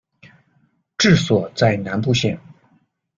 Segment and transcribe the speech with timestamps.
[0.97, 2.35] 治所在南部县。